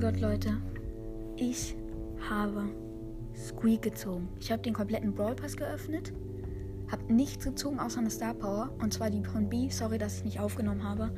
[0.00, 0.56] Gott, Leute.
[1.36, 1.76] Ich
[2.30, 2.70] habe
[3.36, 4.30] Squeak gezogen.
[4.40, 6.14] Ich habe den kompletten Brawl Pass geöffnet.
[6.90, 8.70] Habe nichts gezogen außer eine Star Power.
[8.80, 9.68] Und zwar die von B.
[9.68, 11.10] Sorry, dass ich nicht aufgenommen habe.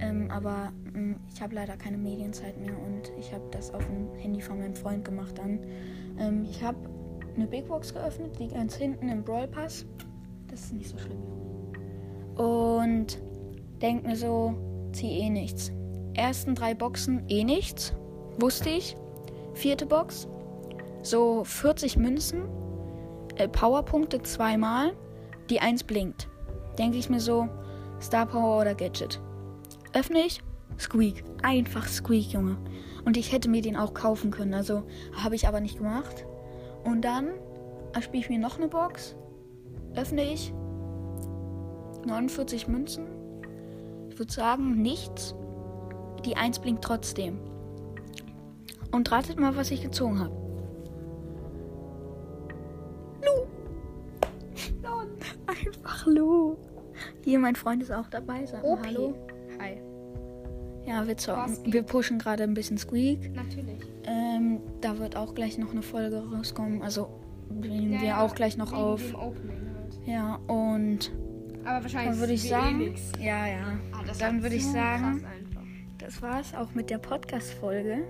[0.00, 3.86] Ähm, aber mh, mm, ich habe leider keine Medienzeit mehr und ich habe das auf
[3.86, 5.60] dem Handy von meinem Freund gemacht dann.
[6.18, 6.78] Ähm, ich habe
[7.36, 9.86] eine Big Box geöffnet, die ganz hinten im Brawl Pass.
[10.48, 11.22] Das ist nicht so schlimm.
[12.34, 13.16] Und
[13.80, 14.54] denk mir so,
[14.92, 15.70] zieh eh nichts.
[16.14, 17.94] Ersten drei Boxen eh nichts.
[18.38, 18.96] Wusste ich.
[19.54, 20.28] Vierte Box.
[21.02, 22.48] So 40 Münzen.
[23.36, 24.92] Äh, Powerpunkte zweimal.
[25.50, 26.28] Die eins blinkt.
[26.78, 27.48] Denke ich mir so,
[28.00, 29.20] Star Power oder Gadget.
[29.92, 30.40] Öffne ich.
[30.78, 31.22] Squeak.
[31.42, 32.56] Einfach Squeak, Junge.
[33.04, 34.54] Und ich hätte mir den auch kaufen können.
[34.54, 36.26] Also habe ich aber nicht gemacht.
[36.84, 37.28] Und dann
[38.00, 39.14] spiele ich mir noch eine Box.
[39.94, 40.52] Öffne ich.
[42.06, 43.06] 49 Münzen.
[44.10, 45.34] Ich würde sagen, nichts.
[46.24, 47.38] Die 1 blinkt trotzdem.
[48.94, 50.32] Und ratet mal, was ich gezogen habe.
[53.24, 53.46] Lu.
[55.48, 56.56] Einfach Lu.
[57.24, 58.46] Hier, mein Freund ist auch dabei.
[58.46, 59.14] Sag mal Hallo.
[59.60, 59.82] Hi.
[60.86, 61.72] Ja, wir zocken.
[61.72, 63.34] Wir pushen gerade ein bisschen Squeak.
[63.34, 63.80] Natürlich.
[64.04, 66.80] Ähm, da wird auch gleich noch eine Folge rauskommen.
[66.80, 67.08] Also
[67.50, 69.02] nehmen ja, wir ja, auch gleich noch auf.
[69.12, 69.34] Halt.
[70.06, 71.10] Ja, und
[71.64, 72.80] aber wahrscheinlich dann würde ich sagen,
[73.18, 73.78] eh ja, ja.
[73.92, 75.24] Ah, dann würde ich sagen,
[75.98, 78.04] das war's auch mit der Podcast-Folge.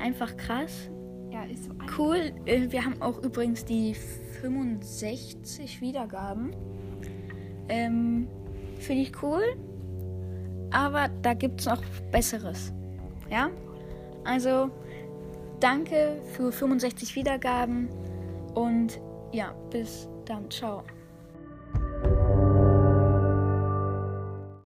[0.00, 0.90] Einfach krass.
[1.30, 2.32] Ja, ist so Cool.
[2.46, 3.94] Äh, wir haben auch übrigens die
[4.40, 6.54] 65 Wiedergaben.
[7.68, 8.28] Ähm,
[8.78, 9.42] Finde ich cool.
[10.70, 11.82] Aber da gibt es noch
[12.12, 12.72] Besseres.
[13.30, 13.50] Ja?
[14.24, 14.70] Also,
[15.60, 17.88] danke für 65 Wiedergaben.
[18.54, 19.00] Und
[19.32, 20.50] ja, bis dann.
[20.50, 20.82] Ciao.